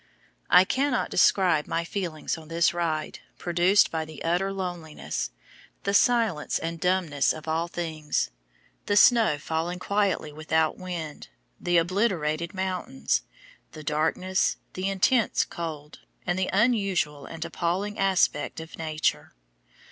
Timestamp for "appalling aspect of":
17.45-18.79